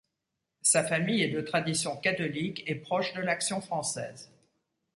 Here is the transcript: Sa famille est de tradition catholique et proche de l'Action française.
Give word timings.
Sa 0.63 0.83
famille 0.83 1.21
est 1.21 1.27
de 1.29 1.41
tradition 1.41 1.95
catholique 1.95 2.63
et 2.65 2.73
proche 2.73 3.13
de 3.13 3.21
l'Action 3.21 3.61
française. 3.61 4.31